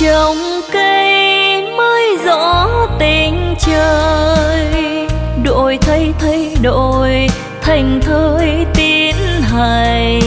[0.00, 5.08] trồng cây mới rõ tình trời.
[5.44, 7.26] Đổi thay thay đổi,
[7.60, 10.20] thành thơi tiến hành.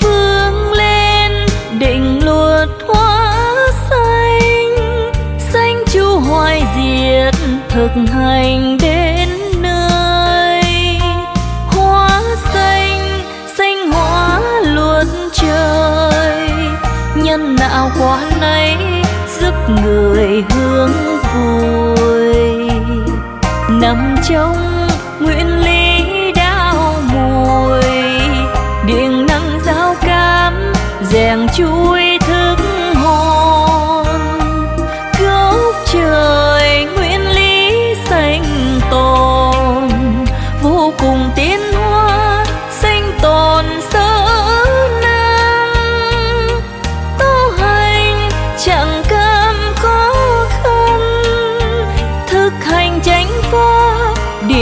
[0.00, 1.32] Phương lên
[1.78, 3.54] định luật hoa
[3.90, 4.76] xanh
[5.38, 7.34] xanh chu hoài diệt
[7.68, 8.78] thực hành.
[24.28, 24.86] Trong
[25.20, 27.82] nguyện lý đau mùi
[28.86, 30.72] điện năng giao cam
[31.02, 32.56] rèn chui thức
[32.94, 34.06] hồn.
[35.20, 38.44] Gốc trời nguyên lý xanh
[38.90, 39.88] tồn,
[40.62, 41.43] vô cùng tiến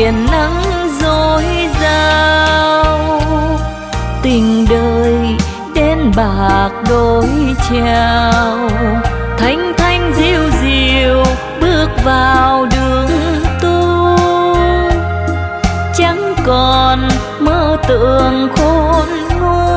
[0.02, 0.62] biển nắng
[1.00, 1.44] dối
[1.80, 3.20] dao
[4.22, 5.36] tình đời
[5.74, 7.28] đen bạc đôi
[7.70, 8.70] trao.
[9.38, 11.24] Thanh thanh diêu diêu
[11.60, 13.10] bước vào đường
[13.62, 14.16] tu,
[15.94, 17.08] chẳng còn
[17.40, 19.08] mơ tưởng khôn
[19.40, 19.71] ngu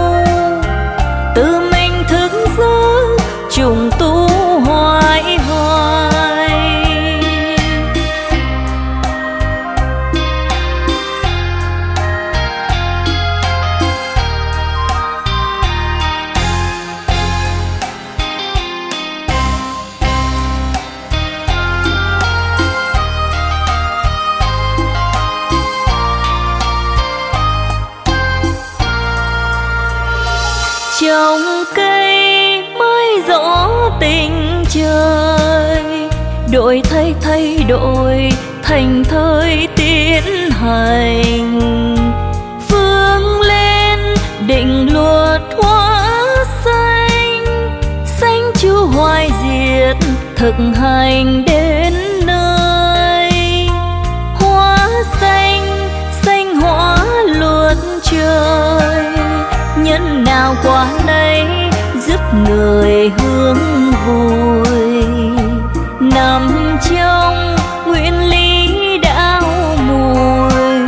[31.16, 36.10] trồng cây mới rõ tình trời.
[36.52, 38.32] Đổi thay thay đổi,
[38.64, 41.60] thành thời tiến hành.
[42.70, 44.00] Phương lên,
[44.48, 46.26] định luật hoa
[46.66, 47.46] xanh.
[48.06, 49.98] Xanh chu hoài diệt,
[50.36, 51.75] thực hành đêm
[62.50, 65.04] người hướng vui.
[66.00, 66.50] Nằm
[66.90, 67.56] trong
[67.88, 70.88] nguyên lý đạo mùi,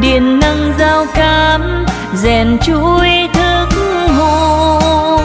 [0.00, 1.84] điện năng giao cam
[2.14, 3.66] rèn chuối thức
[4.18, 5.22] hồn.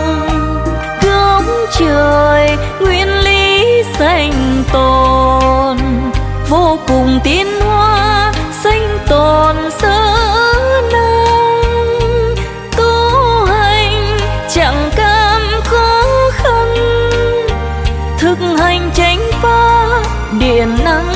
[1.02, 1.46] Cống
[1.80, 5.78] trời nguyên lý sanh tồn,
[6.50, 7.48] vô cùng tiến
[20.66, 21.14] điện nắng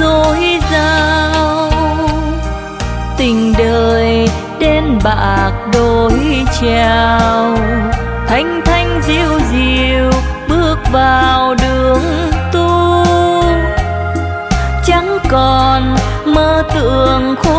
[0.00, 1.70] dối dào
[3.18, 6.12] tình đời đến bạc đôi
[6.60, 7.56] trao
[8.26, 10.10] thanh thanh diệu diệu
[10.48, 12.02] bước vào đường
[12.52, 13.04] tu
[14.86, 17.51] chẳng còn mơ tưởng khu.